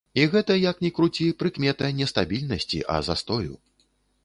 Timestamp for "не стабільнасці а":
1.99-2.99